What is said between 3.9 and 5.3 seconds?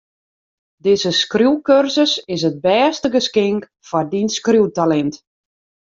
dyn skriuwtalint.